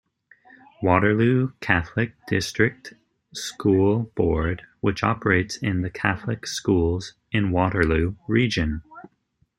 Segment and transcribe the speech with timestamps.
[0.81, 2.95] Waterloo Catholic District
[3.35, 8.81] School Board, which operates the Catholic schools in Waterloo Region.